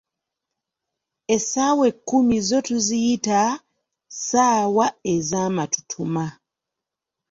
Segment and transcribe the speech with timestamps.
[1.35, 6.25] Essaawa ekkumi zo tuziyita, "ssaawa ezamatutuma"